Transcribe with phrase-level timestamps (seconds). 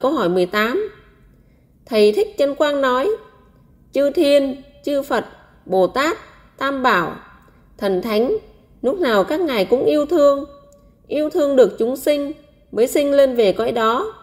[0.00, 0.90] Câu hỏi 18
[1.86, 3.10] Thầy Thích Chân Quang nói
[3.92, 5.24] Chư Thiên, Chư Phật,
[5.66, 6.18] Bồ Tát,
[6.58, 7.16] Tam Bảo,
[7.78, 8.36] Thần Thánh
[8.82, 10.44] Lúc nào các ngài cũng yêu thương
[11.06, 12.32] Yêu thương được chúng sinh
[12.72, 14.14] Mới sinh lên về cõi đó.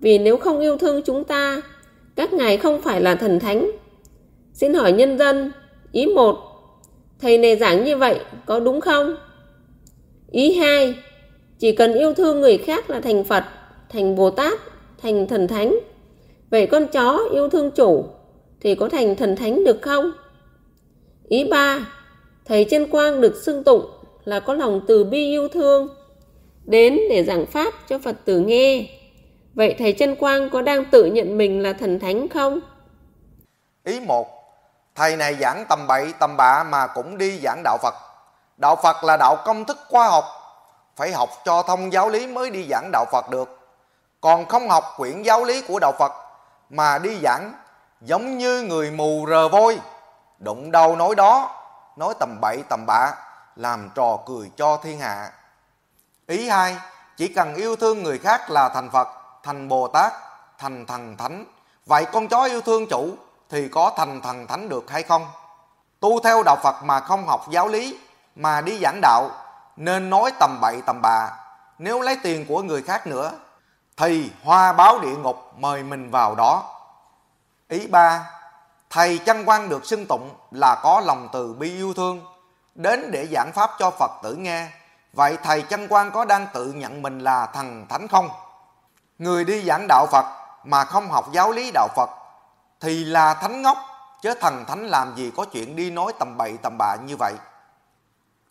[0.00, 1.60] Vì nếu không yêu thương chúng ta
[2.16, 3.70] Các ngài không phải là thần thánh.
[4.52, 5.52] Xin hỏi nhân dân
[5.92, 6.36] Ý 1
[7.20, 9.16] Thầy này giảng như vậy có đúng không?
[10.30, 10.94] Ý 2
[11.58, 13.44] Chỉ cần yêu thương người khác là thành Phật
[13.88, 14.60] Thành Bồ Tát
[15.02, 15.78] Thành thần thánh
[16.50, 18.04] Vậy con chó yêu thương chủ
[18.60, 20.12] Thì có thành thần thánh được không?
[21.28, 21.86] Ý ba
[22.44, 23.90] Thầy chân quang được xưng tụng
[24.24, 25.88] là có lòng từ bi yêu thương
[26.64, 28.86] đến để giảng pháp cho Phật tử nghe.
[29.54, 32.60] Vậy thầy chân quang có đang tự nhận mình là thần thánh không?
[33.84, 34.26] Ý một,
[34.94, 37.94] thầy này giảng tầm bậy tầm bạ mà cũng đi giảng đạo Phật.
[38.56, 40.24] Đạo Phật là đạo công thức khoa học,
[40.96, 43.55] phải học cho thông giáo lý mới đi giảng đạo Phật được.
[44.26, 46.12] Còn không học quyển giáo lý của đạo Phật
[46.70, 47.52] mà đi giảng
[48.00, 49.80] giống như người mù rờ vôi,
[50.38, 51.50] đụng đầu nói đó,
[51.96, 53.12] nói tầm bậy tầm bạ,
[53.56, 55.30] làm trò cười cho thiên hạ.
[56.26, 56.76] Ý hai,
[57.16, 59.08] chỉ cần yêu thương người khác là thành Phật,
[59.42, 60.12] thành Bồ Tát,
[60.58, 61.44] thành thần thánh.
[61.86, 63.10] Vậy con chó yêu thương chủ
[63.50, 65.26] thì có thành thần thánh được hay không?
[66.00, 67.98] Tu theo đạo Phật mà không học giáo lý,
[68.36, 69.30] mà đi giảng đạo,
[69.76, 71.30] nên nói tầm bậy tầm bạ.
[71.78, 73.32] Nếu lấy tiền của người khác nữa,
[73.96, 76.74] thì hoa báo địa ngục mời mình vào đó.
[77.68, 78.30] Ý ba,
[78.90, 82.24] thầy chân quan được xưng tụng là có lòng từ bi yêu thương,
[82.74, 84.68] đến để giảng pháp cho Phật tử nghe.
[85.12, 88.28] Vậy thầy chân quan có đang tự nhận mình là thần thánh không?
[89.18, 90.26] Người đi giảng đạo Phật
[90.64, 92.10] mà không học giáo lý đạo Phật
[92.80, 93.78] thì là thánh ngốc,
[94.22, 97.34] chứ thần thánh làm gì có chuyện đi nói tầm bậy tầm bạ như vậy.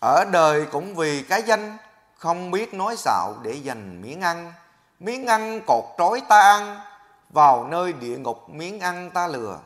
[0.00, 1.76] Ở đời cũng vì cái danh
[2.16, 4.52] không biết nói xạo để dành miếng ăn,
[5.00, 6.80] miếng ăn cột trói ta ăn,
[7.30, 9.56] vào nơi địa ngục miếng ăn ta lừa.